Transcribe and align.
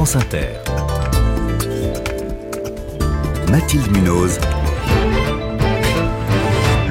France 0.00 0.16
Inter. 0.16 0.46
Mathilde 3.50 3.94
Munoz. 3.94 4.40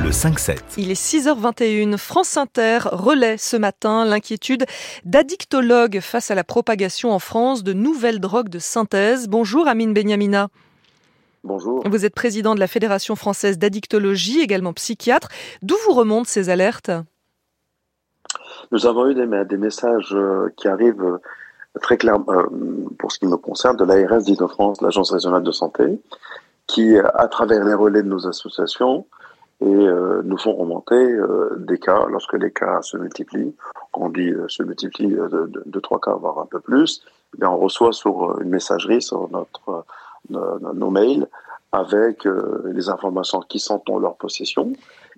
Le 0.04 0.12
5-7. 0.12 0.60
Il 0.78 0.92
est 0.92 0.94
6h21. 0.94 1.98
France 1.98 2.38
Inter 2.38 2.82
relaie 2.92 3.38
ce 3.38 3.58
matin 3.58 4.06
l'inquiétude 4.06 4.66
d'addictologues 5.06 6.02
face 6.02 6.30
à 6.30 6.36
la 6.36 6.44
propagation 6.44 7.12
en 7.12 7.18
France 7.18 7.64
de 7.64 7.74
nouvelles 7.74 8.20
drogues 8.20 8.50
de 8.50 8.60
synthèse. 8.60 9.28
Bonjour 9.28 9.68
Amine 9.68 9.96
Benyamina. 9.96 10.50
Bonjour. 11.44 11.82
Vous 11.90 12.06
êtes 12.06 12.14
président 12.14 12.54
de 12.54 12.60
la 12.60 12.68
Fédération 12.68 13.16
française 13.16 13.58
d'addictologie, 13.58 14.42
également 14.42 14.74
psychiatre. 14.74 15.30
D'où 15.64 15.78
vous 15.88 15.94
remontent 15.96 16.30
ces 16.30 16.50
alertes? 16.50 16.92
Nous 18.72 18.86
avons 18.86 19.10
eu 19.10 19.16
des, 19.16 19.26
des 19.46 19.58
messages 19.58 20.14
euh, 20.14 20.54
qui 20.58 20.68
arrivent 20.68 21.18
très 21.82 21.98
clairement, 21.98 22.26
euh, 22.30 22.46
pour 22.98 23.12
ce 23.12 23.20
qui 23.20 23.28
me 23.28 23.38
concerne, 23.38 23.78
de 23.78 23.86
l'ARS 23.86 24.24
d'Île-de-France, 24.24 24.82
l'Agence 24.82 25.12
régionale 25.12 25.44
de 25.44 25.52
santé, 25.52 26.02
qui, 26.68 26.98
à 26.98 27.28
travers 27.28 27.64
les 27.64 27.74
relais 27.74 28.04
de 28.04 28.08
nos 28.08 28.28
associations, 28.28 29.06
et 29.62 29.66
euh, 29.66 30.22
nous 30.24 30.38
font 30.38 30.56
remonter 30.56 30.96
euh, 30.96 31.56
des 31.58 31.80
cas, 31.80 32.06
lorsque 32.08 32.34
les 32.34 32.52
cas 32.52 32.82
se 32.82 32.98
multiplient, 32.98 33.56
on 33.94 34.10
dit 34.10 34.34
se 34.48 34.64
multiplient 34.64 35.18
de, 35.18 35.80
trois 35.80 36.00
cas, 36.00 36.14
voire 36.14 36.40
un 36.40 36.46
peu 36.46 36.60
plus, 36.60 37.04
eh 37.34 37.40
bien 37.40 37.50
on 37.50 37.58
reçoit 37.58 37.92
sur 37.92 38.40
une 38.40 38.50
messagerie, 38.50 39.02
sur 39.02 39.30
notre, 39.30 39.84
nos 40.30 40.90
mails, 40.90 41.28
avec 41.72 42.26
les 42.66 42.90
informations 42.90 43.42
qui 43.42 43.60
sont 43.60 43.84
en 43.90 44.00
leur 44.00 44.16
possession, 44.16 44.72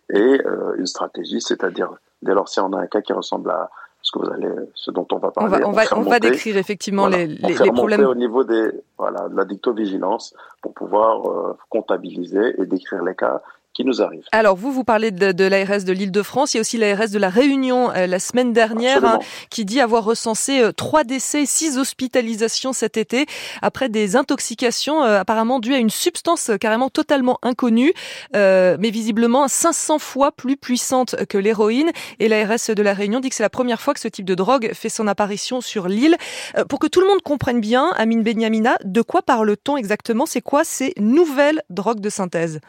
et 0.10 0.42
une 0.78 0.88
stratégie, 0.88 1.42
c'est-à-dire 1.42 1.92
dès 2.24 2.34
lors 2.34 2.50
si 2.50 2.60
on 2.60 2.74
a 2.74 2.80
un 2.80 2.88
cas 2.88 3.02
qui 3.02 3.14
ressemble 3.14 3.52
à 3.52 3.70
ce 4.02 4.12
que 4.12 4.20
vous 4.20 4.32
allez, 4.32 4.50
ce 4.76 4.92
dont 4.92 5.08
on 5.12 5.18
va 5.18 5.32
parler. 5.32 5.64
On 5.66 5.72
va, 5.72 5.84
on, 5.92 6.00
on 6.00 6.10
va 6.10 6.20
décrire 6.20 6.58
effectivement 6.58 7.04
voilà, 7.04 7.26
les, 7.26 7.28
les, 7.28 7.54
les 7.54 7.72
problèmes. 7.72 8.04
au 8.04 8.16
niveau 8.16 8.44
des, 8.44 8.72
voilà, 8.98 9.30
de 9.30 9.36
la 9.36 9.46
dictovigilance 9.46 10.36
pour 10.62 10.74
pouvoir 10.74 11.30
euh, 11.30 11.58
comptabiliser 11.70 12.60
et 12.60 12.66
décrire 12.66 13.04
les 13.04 13.16
cas 13.16 13.42
qui 13.74 13.86
nous 13.86 14.02
arrive. 14.02 14.24
Alors 14.32 14.56
vous, 14.56 14.72
vous 14.72 14.84
parlez 14.84 15.12
de, 15.12 15.32
de 15.32 15.44
l'ARS 15.46 15.84
de 15.84 15.92
l'Île-de-France, 15.92 16.54
il 16.54 16.58
y 16.58 16.60
a 16.60 16.62
aussi 16.62 16.78
l'ARS 16.78 17.10
de 17.10 17.18
la 17.18 17.30
Réunion 17.30 17.92
euh, 17.92 18.08
la 18.08 18.20
semaine 18.20 18.54
dernière 18.54 19.06
hein, 19.06 19.20
qui 19.50 19.66
dit 19.66 19.80
avoir 19.80 20.04
recensé 20.04 20.62
euh, 20.62 20.72
trois 20.72 21.04
décès, 21.04 21.46
six 21.46 21.78
hospitalisations 21.78 22.74
cet 22.74 22.98
été 22.98 23.26
après 23.62 23.90
des 23.90 24.16
intoxications 24.16 25.04
euh, 25.04 25.20
apparemment 25.20 25.60
dues 25.60 25.74
à 25.74 25.78
une 25.78 25.90
substance 25.90 26.50
euh, 26.50 26.58
carrément 26.58 26.90
totalement 26.90 27.40
inconnue, 27.42 27.94
euh, 28.36 28.78
mais 28.80 28.90
visiblement 28.90 29.48
500 29.48 30.00
fois 30.00 30.32
plus 30.32 30.58
puissante 30.58 31.16
que 31.28 31.38
l'héroïne. 31.38 31.92
Et 32.20 32.28
l'ARS 32.28 32.70
de 32.76 32.82
la 32.82 32.94
Réunion 32.94 33.20
dit 33.20 33.30
que 33.30 33.36
c'est 33.36 33.44
la 33.44 33.50
première 33.50 33.82
fois 33.82 33.94
que 33.94 34.00
ce 34.00 34.08
type 34.08 34.26
de 34.26 34.36
drogue 34.36 34.72
fait 34.74 34.90
son 34.90 35.08
apparition 35.08 35.62
sur 35.62 35.88
l'île. 35.88 36.18
Euh, 36.58 36.66
pour 36.66 36.80
que 36.80 36.88
tout 36.88 37.02
le 37.02 37.08
monde 37.08 37.22
comprenne 37.22 37.62
bien, 37.62 37.92
Amine 37.98 38.24
Benyamina, 38.24 38.78
de 38.84 39.02
quoi 39.02 39.22
parle-t-on 39.22 39.78
exactement? 39.78 40.26
C'est 40.26 40.42
quoi 40.42 40.64
ces 40.64 40.94
nouvelles 40.98 41.62
drogues 41.70 42.02
de 42.02 42.10
synthèse? 42.10 42.60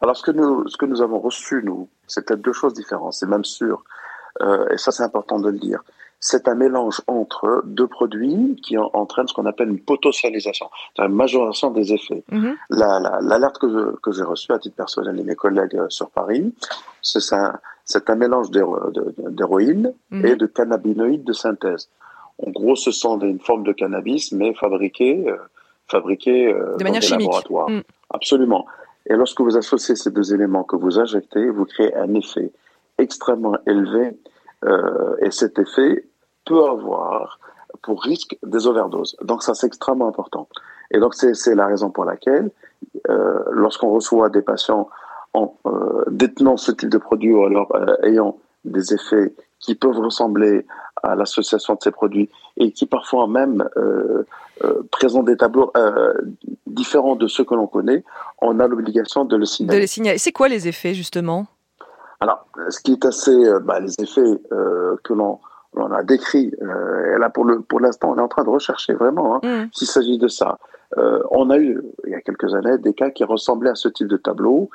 Alors, 0.00 0.16
ce 0.16 0.22
que 0.22 0.30
nous, 0.30 0.68
ce 0.68 0.76
que 0.76 0.86
nous 0.86 1.00
avons 1.02 1.18
reçu, 1.18 1.62
nous, 1.64 1.88
c'est 2.06 2.24
peut-être 2.26 2.42
deux 2.42 2.52
choses 2.52 2.74
différentes, 2.74 3.14
c'est 3.14 3.26
même 3.28 3.44
sûr, 3.44 3.82
euh, 4.42 4.68
et 4.72 4.78
ça 4.78 4.90
c'est 4.92 5.02
important 5.02 5.38
de 5.38 5.50
le 5.50 5.58
dire. 5.58 5.82
C'est 6.18 6.48
un 6.48 6.54
mélange 6.54 7.02
entre 7.08 7.62
deux 7.66 7.86
produits 7.86 8.56
qui 8.64 8.78
en, 8.78 8.90
entraîne 8.94 9.28
ce 9.28 9.34
qu'on 9.34 9.46
appelle 9.46 9.68
une 9.68 9.80
potentialisation, 9.80 10.68
c'est-à-dire 10.94 11.10
une 11.10 11.16
majoration 11.16 11.70
des 11.70 11.92
effets. 11.92 12.24
L'alerte 12.70 13.22
la, 13.22 13.38
la, 13.38 13.50
que, 13.50 13.96
que 14.00 14.12
j'ai 14.12 14.22
reçue 14.22 14.52
à 14.52 14.58
titre 14.58 14.76
personnel 14.76 15.18
et 15.20 15.22
mes 15.22 15.34
collègues 15.34 15.78
sur 15.88 16.08
Paris, 16.10 16.54
c'est 17.02 17.34
un, 17.34 17.58
un, 18.06 18.14
mélange 18.16 18.50
d'héroïne 18.50 19.92
mm 20.10 20.20
-hmm. 20.20 20.26
et 20.26 20.36
de 20.36 20.46
cannabinoïdes 20.46 21.24
de 21.24 21.34
synthèse. 21.44 21.88
En 22.44 22.50
gros, 22.50 22.76
ce 22.76 22.90
sont 22.90 23.16
des, 23.16 23.28
une 23.28 23.40
forme 23.40 23.64
de 23.64 23.72
cannabis, 23.72 24.32
mais 24.32 24.52
fabriquée, 24.54 25.16
euh, 25.28 25.36
fabriquée 25.88 26.52
euh, 26.52 26.76
de 26.76 26.84
dans 26.84 26.92
des 26.92 27.00
chimique. 27.00 27.26
laboratoires. 27.26 27.70
Mm. 27.70 27.82
Absolument. 28.10 28.66
Et 29.08 29.14
lorsque 29.14 29.40
vous 29.40 29.56
associez 29.56 29.96
ces 29.96 30.10
deux 30.10 30.34
éléments 30.34 30.64
que 30.64 30.76
vous 30.76 30.98
injectez, 30.98 31.48
vous 31.48 31.64
créez 31.64 31.94
un 31.94 32.12
effet 32.14 32.52
extrêmement 32.98 33.56
élevé. 33.66 34.18
Euh, 34.64 35.16
et 35.20 35.30
cet 35.30 35.58
effet 35.58 36.06
peut 36.44 36.64
avoir 36.64 37.38
pour 37.82 38.02
risque 38.02 38.36
des 38.42 38.66
overdoses. 38.66 39.16
Donc 39.22 39.42
ça, 39.42 39.54
c'est 39.54 39.66
extrêmement 39.66 40.08
important. 40.08 40.48
Et 40.90 40.98
donc 40.98 41.14
c'est 41.14 41.54
la 41.54 41.66
raison 41.66 41.90
pour 41.90 42.04
laquelle, 42.04 42.50
euh, 43.08 43.42
lorsqu'on 43.50 43.90
reçoit 43.90 44.28
des 44.28 44.42
patients 44.42 44.88
en 45.34 45.56
euh, 45.66 46.04
détenant 46.10 46.56
ce 46.56 46.72
type 46.72 46.88
de 46.88 46.98
produit 46.98 47.32
ou 47.32 47.44
alors 47.44 47.74
euh, 47.74 47.96
ayant 48.04 48.38
des 48.64 48.94
effets 48.94 49.34
qui 49.60 49.74
peuvent 49.74 49.98
ressembler 49.98 50.66
à 51.02 51.14
l'association 51.14 51.74
de 51.74 51.80
ces 51.82 51.90
produits 51.90 52.30
et 52.56 52.72
qui 52.72 52.86
parfois 52.86 53.26
même 53.26 53.68
euh, 53.76 54.24
euh, 54.64 54.82
présentent 54.90 55.26
des 55.26 55.36
tableaux 55.36 55.70
euh, 55.76 56.14
différents 56.66 57.16
de 57.16 57.26
ceux 57.26 57.44
que 57.44 57.54
l'on 57.54 57.66
connaît, 57.66 58.04
on 58.40 58.58
a 58.60 58.66
l'obligation 58.66 59.24
de 59.24 59.36
le 59.36 59.44
signaler. 59.44 59.76
De 59.76 59.80
les 59.82 59.86
signaler. 59.86 60.18
C'est 60.18 60.32
quoi 60.32 60.48
les 60.48 60.68
effets 60.68 60.94
justement? 60.94 61.46
Alors, 62.20 62.46
ce 62.70 62.80
qui 62.80 62.92
est 62.92 63.04
assez, 63.04 63.36
bah, 63.62 63.78
les 63.78 63.94
effets 64.00 64.40
que 64.50 65.12
l'on 65.12 65.38
on 65.78 65.92
a 65.92 66.02
décrit, 66.02 66.50
et 66.58 67.18
là 67.18 67.28
pour 67.28 67.44
le 67.44 67.60
pour 67.60 67.80
l'instant 67.80 68.12
on 68.12 68.16
est 68.16 68.22
en 68.22 68.28
train 68.28 68.44
de 68.44 68.48
rechercher 68.48 68.94
vraiment 68.94 69.34
hein, 69.44 69.64
mm. 69.64 69.68
s'il 69.74 69.86
s'agit 69.86 70.16
de 70.16 70.26
ça. 70.26 70.56
on 70.96 71.50
a 71.50 71.58
eu 71.58 71.82
il 72.06 72.12
y 72.12 72.14
a 72.14 72.22
quelques 72.22 72.54
années 72.54 72.78
des 72.78 72.94
cas 72.94 73.10
qui 73.10 73.24
ressemblaient 73.24 73.68
à 73.68 73.74
ce 73.74 73.88
type 73.88 74.08
de 74.08 74.16
tableau, 74.16 74.70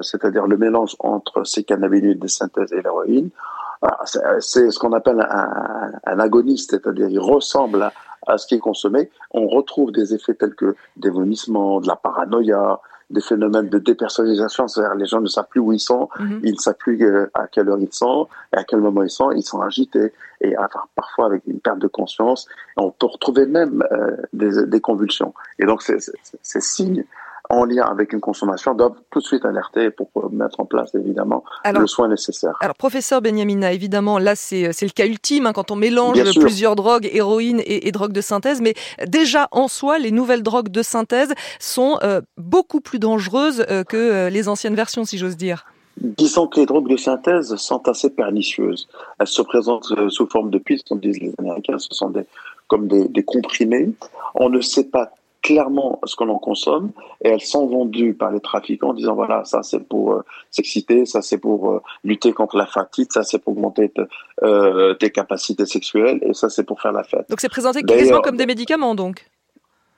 c'est-à-dire 0.00 0.46
le 0.46 0.56
mélange 0.56 0.96
entre 1.00 1.44
ces 1.44 1.64
cannabinoïdes 1.64 2.18
de 2.18 2.28
synthèse 2.28 2.72
et 2.72 2.80
l'héroïne. 2.80 3.28
C'est 4.40 4.70
ce 4.70 4.78
qu'on 4.78 4.92
appelle 4.92 5.20
un, 5.20 5.92
un 6.04 6.18
agoniste, 6.18 6.70
c'est-à-dire 6.70 7.08
il 7.08 7.18
ressemble 7.18 7.82
à, 7.82 7.92
à, 8.26 8.38
ce 8.38 8.46
qui 8.46 8.54
est 8.54 8.60
consommé. 8.60 9.10
On 9.32 9.46
retrouve 9.48 9.92
des 9.92 10.14
effets 10.14 10.34
tels 10.34 10.54
que 10.54 10.76
des 10.96 11.10
vomissements, 11.10 11.80
de 11.80 11.88
la 11.88 11.96
paranoïa, 11.96 12.80
des 13.12 13.20
phénomènes 13.20 13.68
de 13.68 13.78
dépersonnalisation, 13.78 14.68
c'est-à-dire 14.68 14.94
les 14.94 15.06
gens 15.06 15.20
ne 15.20 15.26
savent 15.26 15.48
plus 15.50 15.60
où 15.60 15.72
ils 15.72 15.80
sont, 15.80 16.08
mm 16.18 16.24
-hmm. 16.24 16.40
ils 16.44 16.54
ne 16.54 16.58
savent 16.58 16.80
plus 16.86 16.96
à 17.34 17.46
quelle 17.52 17.68
heure 17.68 17.78
ils 17.78 17.92
sont, 17.92 18.26
et 18.52 18.56
à 18.56 18.64
quel 18.64 18.80
moment 18.80 19.02
ils 19.02 19.10
sont, 19.10 19.30
ils 19.32 19.42
sont 19.52 19.60
agités, 19.60 20.12
et 20.40 20.56
enfin, 20.56 20.82
parfois 20.94 21.26
avec 21.26 21.42
une 21.46 21.60
perte 21.60 21.78
de 21.78 21.88
conscience. 21.88 22.40
On 22.76 22.90
peut 22.90 23.10
retrouver 23.16 23.44
même 23.46 23.84
euh, 23.92 24.16
des, 24.32 24.52
des, 24.66 24.80
convulsions. 24.80 25.32
Et 25.58 25.64
donc 25.66 25.78
ces 25.82 26.60
signes 26.74 27.04
en 27.52 27.64
lien 27.66 27.84
avec 27.84 28.12
une 28.14 28.20
consommation 28.20 28.74
doivent 28.74 28.96
tout 29.10 29.20
de 29.20 29.24
suite 29.24 29.44
alerter 29.44 29.90
pour 29.90 30.08
mettre 30.32 30.58
en 30.58 30.64
place 30.64 30.94
évidemment 30.94 31.44
alors, 31.64 31.82
le 31.82 31.86
soin 31.86 32.08
nécessaire. 32.08 32.56
Alors 32.60 32.74
professeur 32.74 33.20
Benyamina, 33.20 33.72
évidemment 33.72 34.18
là 34.18 34.34
c'est 34.34 34.68
le 34.68 34.88
cas 34.92 35.06
ultime 35.06 35.46
hein, 35.46 35.52
quand 35.52 35.70
on 35.70 35.76
mélange 35.76 36.14
Bien 36.14 36.24
plusieurs 36.24 36.72
sûr. 36.72 36.76
drogues, 36.76 37.08
héroïne 37.12 37.60
et, 37.60 37.86
et 37.86 37.92
drogues 37.92 38.12
de 38.12 38.22
synthèse, 38.22 38.60
mais 38.62 38.74
déjà 39.06 39.48
en 39.52 39.68
soi 39.68 39.98
les 39.98 40.10
nouvelles 40.10 40.42
drogues 40.42 40.70
de 40.70 40.82
synthèse 40.82 41.32
sont 41.60 41.98
euh, 42.02 42.22
beaucoup 42.38 42.80
plus 42.80 42.98
dangereuses 42.98 43.64
euh, 43.70 43.84
que 43.84 43.96
euh, 43.96 44.30
les 44.30 44.48
anciennes 44.48 44.74
versions 44.74 45.04
si 45.04 45.18
j'ose 45.18 45.36
dire. 45.36 45.66
Disons 45.98 46.46
que 46.46 46.58
les 46.58 46.66
drogues 46.66 46.88
de 46.88 46.96
synthèse 46.96 47.54
sont 47.56 47.86
assez 47.86 48.08
pernicieuses. 48.08 48.88
Elles 49.18 49.26
se 49.26 49.42
présentent 49.42 49.92
euh, 49.92 50.08
sous 50.08 50.26
forme 50.26 50.50
de 50.50 50.56
pistes, 50.56 50.88
comme 50.88 51.00
disent 51.00 51.20
les 51.20 51.34
Américains, 51.38 51.78
ce 51.78 51.88
sont 51.90 52.08
des, 52.08 52.24
comme 52.66 52.88
des, 52.88 53.08
des 53.08 53.22
comprimés. 53.22 53.90
On 54.34 54.48
ne 54.48 54.62
sait 54.62 54.84
pas 54.84 55.12
clairement 55.42 56.00
ce 56.04 56.14
que 56.16 56.24
l'on 56.24 56.38
consomme 56.38 56.92
et 57.22 57.28
elles 57.28 57.40
sont 57.40 57.66
vendues 57.66 58.14
par 58.14 58.30
les 58.30 58.40
trafiquants 58.40 58.90
en 58.90 58.94
disant 58.94 59.14
voilà 59.14 59.44
ça 59.44 59.62
c'est 59.62 59.80
pour 59.80 60.12
euh, 60.12 60.24
s'exciter 60.50 61.04
ça 61.04 61.20
c'est 61.20 61.38
pour 61.38 61.70
euh, 61.70 61.82
lutter 62.04 62.32
contre 62.32 62.56
la 62.56 62.66
fatigue 62.66 63.08
ça 63.10 63.24
c'est 63.24 63.40
pour 63.40 63.52
augmenter 63.54 63.92
euh, 64.42 64.94
tes 64.94 65.10
capacités 65.10 65.66
sexuelles 65.66 66.20
et 66.22 66.32
ça 66.32 66.48
c'est 66.48 66.62
pour 66.62 66.80
faire 66.80 66.92
la 66.92 67.02
fête. 67.02 67.28
Donc 67.28 67.40
c'est 67.40 67.48
présenté 67.48 67.82
quasiment 67.82 68.20
comme 68.20 68.36
des 68.36 68.46
médicaments 68.46 68.94
donc. 68.94 69.28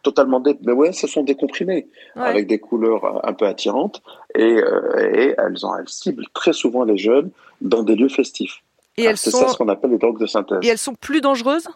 Totalement 0.03 0.41
des 0.41 0.57
mais 0.63 0.73
ouais 0.73 0.93
ce 0.93 1.07
sont 1.07 1.23
des 1.23 1.35
comprimés 1.35 1.89
ouais. 2.17 2.23
avec 2.23 2.47
des 2.47 2.59
couleurs 2.59 3.27
un 3.27 3.33
peu 3.35 3.47
attirantes 3.47 4.03
et, 4.35 4.61
et 4.99 5.35
elles 5.37 5.59
ciblent 5.87 6.27
très 6.33 6.53
souvent 6.53 6.85
les 6.85 6.97
jeunes 6.97 7.31
dans 7.61 7.83
des 7.83 7.95
lieux 7.97 8.09
festifs. 8.09 8.63
Et 8.97 9.05
elles 9.05 9.17
sont 9.17 9.31
ça 9.31 9.49
ce 9.49 9.57
qu'on 9.57 9.69
appelle 9.69 9.91
les 9.91 9.99
drogues 9.99 10.21
de 10.21 10.27
synthèse. 10.27 10.59
Et 10.63 10.69
elles 10.69 10.79
sont 10.79 10.95
plus 10.95 11.21
dangereuses 11.21 11.69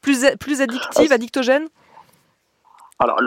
plus 0.00 0.24
plus 0.38 0.60
addictives 0.60 1.08
ah, 1.10 1.14
addictogènes? 1.14 1.68
Alors, 2.98 3.20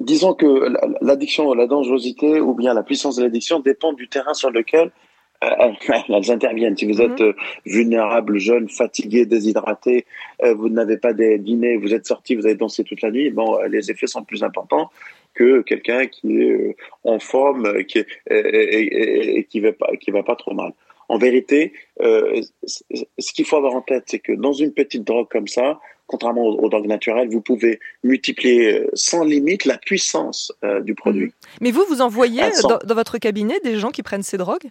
disons 0.00 0.34
que 0.34 0.72
l'addiction, 1.02 1.52
la 1.54 1.66
dangerosité 1.66 2.40
ou 2.40 2.54
bien 2.54 2.74
la 2.74 2.82
puissance 2.82 3.16
de 3.16 3.22
l'addiction 3.22 3.60
dépend 3.60 3.92
du 3.92 4.08
terrain 4.08 4.34
sur 4.34 4.50
lequel 4.50 4.90
euh, 5.44 5.72
elles 6.08 6.30
interviennent. 6.30 6.76
Si 6.76 6.86
vous 6.86 7.00
Mhm. 7.00 7.12
êtes 7.12 7.20
euh, 7.20 7.32
vulnérable, 7.66 8.38
jeune, 8.38 8.68
fatigué, 8.68 9.26
déshydraté, 9.26 10.06
euh, 10.42 10.54
vous 10.54 10.68
n'avez 10.68 10.98
pas 10.98 11.12
des 11.12 11.38
dîners, 11.38 11.76
vous 11.76 11.94
êtes 11.94 12.06
sorti, 12.06 12.34
vous 12.34 12.46
avez 12.46 12.54
dansé 12.56 12.84
toute 12.84 13.02
la 13.02 13.10
nuit, 13.10 13.30
bon, 13.30 13.58
les 13.68 13.90
effets 13.90 14.06
sont 14.06 14.24
plus 14.24 14.42
importants 14.42 14.90
que 15.34 15.60
quelqu'un 15.62 16.06
qui 16.06 16.40
est 16.42 16.76
en 17.04 17.18
forme 17.20 17.84
qui 17.84 17.98
est, 17.98 18.06
et, 18.30 18.36
et, 18.36 19.38
et, 19.38 19.44
qui 19.44 19.60
va 19.60 19.72
pas, 19.72 19.94
qui 19.96 20.10
va 20.10 20.22
pas 20.24 20.34
trop 20.34 20.54
mal. 20.54 20.72
En 21.08 21.16
vérité, 21.18 21.72
ce 22.00 23.32
qu'il 23.32 23.44
faut 23.44 23.56
avoir 23.56 23.74
en 23.74 23.80
tête, 23.82 24.04
c'est 24.06 24.18
que 24.18 24.32
dans 24.32 24.52
une 24.52 24.72
petite 24.72 25.04
drogue 25.04 25.28
comme 25.30 25.46
ça, 25.46 25.78
contrairement 26.08 26.42
aux, 26.42 26.56
aux, 26.56 26.68
drogues 26.68 26.88
naturelles, 26.88 27.28
vous 27.28 27.40
pouvez 27.40 27.78
multiplier 28.02 28.88
sans 28.94 29.22
limite 29.22 29.64
la 29.64 29.78
puissance 29.78 30.52
euh, 30.64 30.80
du 30.80 30.96
produit. 30.96 31.26
Mmh. 31.26 31.58
Mais 31.60 31.70
vous, 31.70 31.84
vous 31.88 32.00
envoyez 32.00 32.50
sont... 32.52 32.68
dans, 32.68 32.78
dans, 32.84 32.94
votre 32.94 33.18
cabinet 33.18 33.60
des 33.62 33.78
gens 33.78 33.90
qui 33.90 34.02
prennent 34.02 34.24
ces 34.24 34.38
drogues 34.38 34.70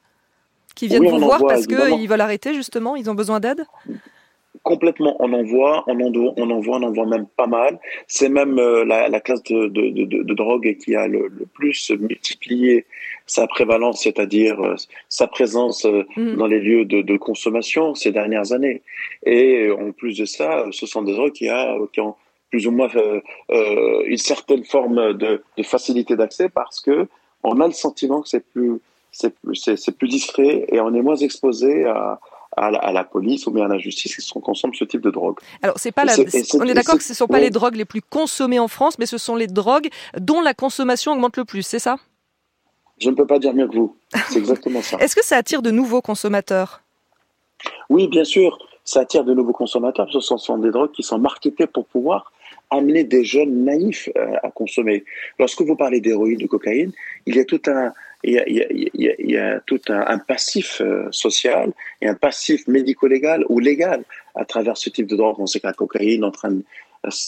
Qui 0.75 0.87
viennent 0.87 1.03
oui, 1.03 1.09
vous 1.09 1.19
voir 1.19 1.39
parce 1.47 1.65
qu'ils 1.65 2.09
veulent 2.09 2.21
arrêter 2.21 2.53
justement 2.53 2.97
Ils 2.97 3.09
ont 3.09 3.15
besoin 3.15 3.39
d'aide? 3.39 3.63
Complètement, 4.67 5.15
on 5.19 5.31
en 5.31 5.43
voit, 5.43 5.85
on 5.87 5.97
en, 6.01 6.11
on 6.35 6.49
en 6.49 6.59
voit, 6.59 6.77
on 6.77 6.83
en 6.83 6.91
voit 6.91 7.05
même 7.05 7.25
pas 7.37 7.47
mal. 7.47 7.79
C'est 8.07 8.27
même 8.27 8.59
euh, 8.59 8.83
la, 8.83 9.07
la, 9.07 9.21
classe 9.21 9.41
de, 9.43 9.67
de, 9.67 9.89
de, 9.91 10.23
de, 10.23 10.33
drogue 10.33 10.75
qui 10.83 10.93
a 10.93 11.07
le, 11.07 11.29
le, 11.29 11.45
plus 11.45 11.89
multiplié 11.91 12.85
sa 13.27 13.47
prévalence, 13.47 14.03
c'est-à-dire 14.03 14.59
euh, 14.59 14.75
sa 15.07 15.27
présence 15.27 15.85
euh, 15.85 16.03
mm. 16.17 16.35
dans 16.35 16.47
les 16.47 16.59
lieux 16.59 16.83
de, 16.83 17.17
consommation 17.17 17.95
ces 17.95 18.11
dernières 18.11 18.51
années. 18.51 18.81
Et 19.25 19.71
en 19.71 19.93
plus 19.93 20.17
de 20.17 20.25
ça, 20.25 20.65
ce 20.71 20.85
sont 20.85 21.01
des 21.01 21.13
drogues 21.13 21.31
qui, 21.31 21.47
a, 21.47 21.77
qui 21.93 22.01
ont 22.01 22.15
plus 22.49 22.67
ou 22.67 22.71
moins 22.71 22.89
une 23.49 24.17
certaine 24.17 24.65
forme 24.65 25.13
de, 25.13 25.41
facilité 25.63 26.17
d'accès 26.17 26.49
parce 26.49 26.81
que 26.81 27.07
on 27.43 27.61
a 27.61 27.67
le 27.67 27.73
sentiment 27.73 28.21
que 28.21 28.27
c'est 28.27 28.45
plus 28.45 28.79
c'est 29.11 29.33
plus, 29.39 29.61
plus 29.97 30.07
discret 30.07 30.65
et 30.71 30.79
on 30.79 30.93
est 30.93 31.01
moins 31.01 31.15
exposé 31.15 31.85
à, 31.85 32.19
à 32.57 32.91
la, 32.91 33.03
police 33.03 33.45
ou 33.45 33.51
bien 33.51 33.65
à 33.65 33.67
la 33.67 33.77
justice 33.77 34.15
qui 34.15 34.41
consomment 34.41 34.73
ce 34.73 34.83
type 34.83 35.01
de 35.01 35.11
drogue. 35.11 35.37
Alors, 35.61 35.77
c'est 35.77 35.91
pas 35.91 36.05
la, 36.05 36.13
on 36.55 36.63
est 36.63 36.73
d'accord 36.73 36.97
que 36.97 37.03
ce 37.03 37.11
ne 37.13 37.15
sont 37.15 37.27
pas 37.27 37.39
les 37.39 37.51
drogues 37.51 37.75
les 37.75 37.85
plus 37.85 38.01
consommées 38.01 38.59
en 38.59 38.67
France, 38.67 38.97
mais 38.97 39.05
ce 39.05 39.17
sont 39.17 39.35
les 39.35 39.47
drogues 39.47 39.89
dont 40.19 40.41
la 40.41 40.53
consommation 40.53 41.13
augmente 41.13 41.37
le 41.37 41.45
plus, 41.45 41.61
c'est 41.61 41.79
ça? 41.79 41.97
Je 42.97 43.11
ne 43.11 43.15
peux 43.15 43.27
pas 43.27 43.37
dire 43.37 43.53
mieux 43.53 43.67
que 43.67 43.75
vous. 43.75 43.95
C'est 44.29 44.39
exactement 44.39 44.81
ça. 44.81 44.97
Est-ce 44.99 45.15
que 45.15 45.23
ça 45.23 45.37
attire 45.37 45.61
de 45.61 45.69
nouveaux 45.69 46.01
consommateurs? 46.01 46.81
Oui, 47.89 48.07
bien 48.07 48.23
sûr. 48.23 48.57
Ça 48.83 49.01
attire 49.01 49.23
de 49.23 49.33
nouveaux 49.35 49.53
consommateurs. 49.53 50.07
Ce 50.11 50.19
sont 50.19 50.57
des 50.57 50.71
drogues 50.71 50.91
qui 50.91 51.03
sont 51.03 51.19
marketées 51.19 51.67
pour 51.67 51.85
pouvoir 51.85 52.31
amener 52.71 53.03
des 53.03 53.23
jeunes 53.23 53.65
naïfs 53.65 54.09
euh, 54.17 54.35
à 54.41 54.49
consommer. 54.49 55.05
Lorsque 55.39 55.61
vous 55.61 55.75
parlez 55.75 56.01
d'héroïne, 56.01 56.37
de 56.37 56.47
cocaïne, 56.47 56.91
il 57.25 57.35
y 57.35 57.39
a 57.39 57.45
tout 57.45 57.61
un, 57.67 57.93
il 58.23 58.33
y 58.33 58.39
a, 58.39 58.47
il 58.47 58.57
y 58.57 59.09
a, 59.09 59.13
il 59.19 59.31
y 59.31 59.37
a 59.37 59.59
tout 59.65 59.81
un, 59.89 60.03
un 60.07 60.17
passif 60.17 60.81
euh, 60.81 61.07
social 61.11 61.71
et 62.01 62.07
un 62.07 62.15
passif 62.15 62.67
médico-légal 62.67 63.45
ou 63.49 63.59
légal 63.59 64.03
à 64.35 64.45
travers 64.45 64.77
ce 64.77 64.89
type 64.89 65.07
de 65.07 65.15
drogue. 65.15 65.35
On 65.39 65.45
sait 65.45 65.59
que 65.59 65.67
la 65.67 65.73
cocaïne 65.73 66.23
entraîne, 66.23 66.63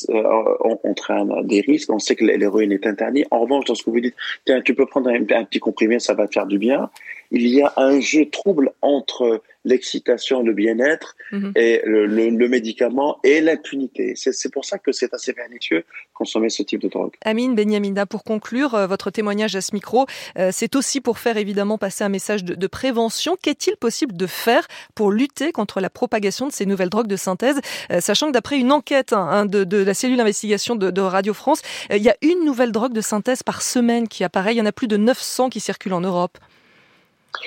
euh, 0.10 0.78
entraîne 0.84 1.32
des 1.44 1.62
risques. 1.62 1.92
On 1.92 2.00
sait 2.00 2.16
que 2.16 2.26
l'héroïne 2.26 2.72
est 2.72 2.88
interdite. 2.88 3.28
En 3.32 3.42
revanche, 3.42 3.66
lorsque 3.68 3.88
vous 3.88 4.00
dites, 4.00 4.16
tiens, 4.46 4.62
tu 4.62 4.74
peux 4.74 4.86
prendre 4.86 5.10
un, 5.10 5.22
un 5.22 5.44
petit 5.44 5.60
comprimé, 5.60 6.00
ça 6.00 6.14
va 6.14 6.28
te 6.28 6.34
faire 6.34 6.48
du 6.48 6.58
bien, 6.58 6.90
il 7.32 7.48
y 7.48 7.62
a 7.62 7.72
un 7.78 8.00
jeu 8.00 8.26
trouble 8.30 8.72
entre 8.82 9.42
l'excitation, 9.66 10.42
le 10.42 10.54
bien-être 10.54 11.16
mhm. 11.32 11.52
et 11.56 11.82
le, 11.86 12.06
le, 12.06 12.48
médicament 12.48 13.20
et 13.24 13.42
l'impunité. 13.42 14.14
C'est 14.16 14.52
pour 14.52 14.66
ça 14.66 14.78
que 14.78 14.92
c'est 14.92 15.14
assez 15.14 15.34
pernicieux 15.34 15.84
consommer 16.14 16.50
ce 16.50 16.64
type 16.64 16.82
de 16.82 16.88
drogue. 16.88 17.14
Amine 17.24 17.56
Benyamina, 17.56 18.06
pour 18.06 18.24
conclure, 18.24 18.76
euh, 18.76 18.88
votre 18.88 19.10
témoignage 19.10 19.56
à 19.56 19.62
ce 19.62 19.74
micro, 19.74 20.06
euh, 20.38 20.50
c'est 20.52 20.76
aussi 20.76 21.02
pour 21.02 21.20
faire 21.20 21.38
évidemment 21.38 21.78
passer 21.78 22.04
un 22.04 22.10
message 22.10 22.44
de, 22.44 22.56
de 22.56 22.68
prévention. 22.68 23.38
Qu'est-il 23.42 23.78
possible 23.78 24.16
de 24.16 24.28
faire 24.28 24.68
pour 24.96 25.12
lutter 25.12 25.52
contre 25.52 25.80
la 25.80 25.90
propagation 25.90 26.48
de 26.48 26.52
ces 26.52 26.66
nouvelles 26.66 26.90
drogues 26.90 27.08
de 27.08 27.16
synthèse, 27.16 27.60
euh, 27.92 28.02
sachant 28.02 28.28
que 28.28 28.32
d'après 28.34 28.58
une 28.58 28.72
enquête 28.72 29.14
hein, 29.14 29.28
hein 29.32 29.46
de, 29.46 29.64
de, 29.64 29.78
la 29.78 29.94
cellule 29.94 30.18
d'investigation 30.18 30.76
de, 30.76 30.92
de, 30.92 31.02
Radio 31.02 31.34
France, 31.34 31.62
il 31.90 32.02
y 32.02 32.10
a 32.10 32.16
une 32.22 32.44
nouvelle 32.46 32.72
drogue 32.72 32.94
de 32.94 33.02
synthèse 33.02 33.44
par 33.44 33.62
semaine 33.62 34.08
qui 34.08 34.24
apparaît. 34.24 34.54
Il 34.54 34.58
y 34.58 34.62
en 34.62 34.66
a 34.66 34.72
plus 34.72 34.88
de 34.88 34.98
900 34.98 35.50
qui 35.50 35.60
circulent 35.60 35.94
en 35.94 36.02
Europe. 36.02 36.38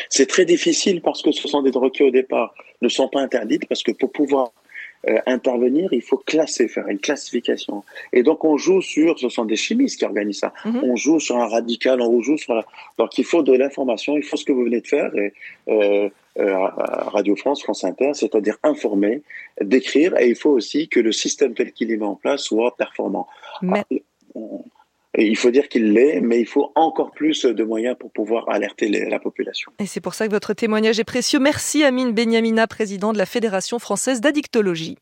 C'est 0.08 0.26
très 0.26 0.44
difficile 0.44 1.00
parce 1.02 1.22
que 1.22 1.32
ce 1.32 1.48
sont 1.48 1.62
des 1.62 1.70
drogues 1.70 1.92
qui 1.92 2.02
au 2.02 2.10
départ 2.10 2.54
ne 2.80 2.88
sont 2.88 3.08
pas 3.08 3.20
interdites 3.20 3.66
parce 3.66 3.82
que 3.82 3.92
pour 3.92 4.10
pouvoir 4.12 4.52
euh, 5.08 5.18
intervenir, 5.26 5.92
il 5.92 6.02
faut 6.02 6.18
classer, 6.18 6.68
faire 6.68 6.86
une 6.86 7.00
classification. 7.00 7.82
Et 8.12 8.22
donc 8.22 8.44
on 8.44 8.56
joue 8.56 8.80
sur, 8.80 9.18
ce 9.18 9.28
sont 9.28 9.44
des 9.44 9.56
chimistes 9.56 9.98
qui 9.98 10.04
organisent 10.04 10.40
ça. 10.40 10.52
Mhm. 10.64 10.80
On 10.84 10.96
joue 10.96 11.18
sur 11.18 11.36
un 11.38 11.48
radical, 11.48 12.00
on 12.00 12.20
joue 12.20 12.38
sur 12.38 12.54
la. 12.54 12.64
Donc 12.98 13.18
il 13.18 13.24
faut 13.24 13.42
de 13.42 13.52
l'information, 13.52 14.16
il 14.16 14.22
faut 14.22 14.36
ce 14.36 14.44
que 14.44 14.52
vous 14.52 14.64
venez 14.64 14.80
de 14.80 14.86
faire. 14.86 15.12
Et, 15.16 15.32
euh, 15.68 16.08
euh, 16.38 16.54
Radio 17.08 17.36
France, 17.36 17.62
France 17.62 17.84
Inter, 17.84 18.12
c'est-à-dire 18.14 18.56
informer, 18.62 19.22
décrire, 19.60 20.16
et 20.18 20.28
il 20.28 20.36
faut 20.36 20.50
aussi 20.50 20.88
que 20.88 20.98
le 20.98 21.12
système 21.12 21.52
tel 21.52 21.72
qu'il 21.72 21.90
est 21.90 21.96
mis 21.96 22.04
en 22.04 22.14
place 22.14 22.42
soit 22.42 22.74
performant. 22.76 23.26
Mais... 23.60 23.84
Ah, 24.34 24.38
il 25.18 25.36
faut 25.36 25.50
dire 25.50 25.68
qu'il 25.68 25.92
l'est, 25.92 26.20
mais 26.20 26.40
il 26.40 26.46
faut 26.46 26.72
encore 26.74 27.10
plus 27.10 27.44
de 27.44 27.64
moyens 27.64 27.96
pour 27.98 28.10
pouvoir 28.10 28.48
alerter 28.48 28.88
la 28.88 29.18
population. 29.18 29.72
Et 29.78 29.86
c'est 29.86 30.00
pour 30.00 30.14
ça 30.14 30.26
que 30.26 30.32
votre 30.32 30.54
témoignage 30.54 30.98
est 30.98 31.04
précieux. 31.04 31.38
Merci 31.38 31.84
Amine 31.84 32.12
Benyamina, 32.12 32.66
président 32.66 33.12
de 33.12 33.18
la 33.18 33.26
Fédération 33.26 33.78
française 33.78 34.20
d'addictologie. 34.20 34.96